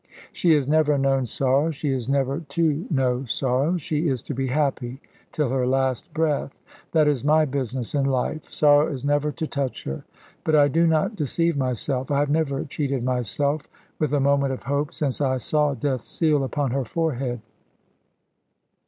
[0.33, 1.69] "She has never known sorrow.
[1.69, 3.77] She is never to know sorrow.
[3.77, 4.99] She is to be happy
[5.31, 6.57] till her last breath.
[6.91, 8.51] That is my business in life.
[8.51, 10.03] Sorrow is never to touch her.
[10.43, 12.09] But I do not deceive myself.
[12.09, 13.67] I have never cheated myself
[13.99, 17.41] with a moment of hope since I saw Death's seal upon her forehead.